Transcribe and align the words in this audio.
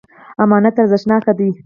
امانت 0.43 0.75
ارزښتناک 0.81 1.25
دی. 1.39 1.49